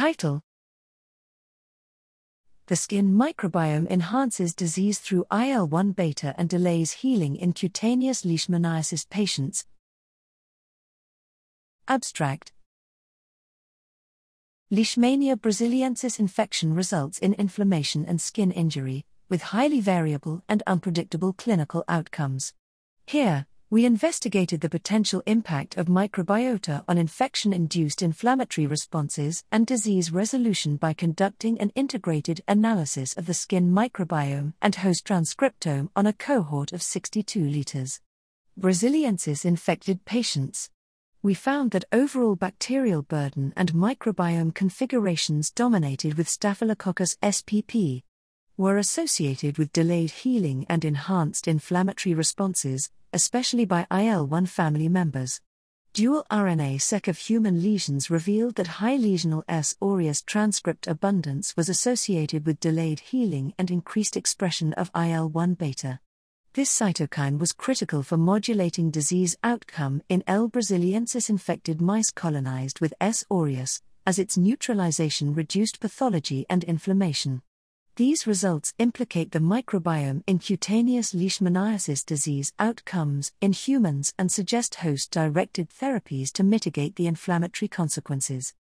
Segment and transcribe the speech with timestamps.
[0.00, 0.40] Title
[2.68, 9.06] The skin microbiome enhances disease through IL 1 beta and delays healing in cutaneous leishmaniasis
[9.10, 9.66] patients.
[11.86, 12.52] Abstract
[14.72, 21.84] Leishmania braziliensis infection results in inflammation and skin injury, with highly variable and unpredictable clinical
[21.88, 22.54] outcomes.
[23.06, 30.10] Here, we investigated the potential impact of microbiota on infection induced inflammatory responses and disease
[30.10, 36.12] resolution by conducting an integrated analysis of the skin microbiome and host transcriptome on a
[36.12, 38.00] cohort of 62 liters.
[38.58, 40.68] Braziliensis infected patients.
[41.22, 48.02] We found that overall bacterial burden and microbiome configurations dominated with Staphylococcus spp
[48.56, 55.40] were associated with delayed healing and enhanced inflammatory responses, especially by IL 1 family members.
[55.92, 59.74] Dual RNA seq of human lesions revealed that high lesional S.
[59.82, 65.98] aureus transcript abundance was associated with delayed healing and increased expression of IL 1 beta.
[66.52, 70.48] This cytokine was critical for modulating disease outcome in L.
[70.48, 73.24] braziliensis infected mice colonized with S.
[73.30, 77.42] aureus, as its neutralization reduced pathology and inflammation.
[77.96, 85.10] These results implicate the microbiome in cutaneous leishmaniasis disease outcomes in humans and suggest host
[85.10, 88.54] directed therapies to mitigate the inflammatory consequences.